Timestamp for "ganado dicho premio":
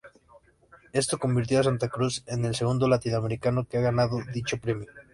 3.81-4.87